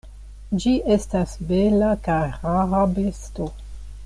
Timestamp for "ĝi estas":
0.63-1.35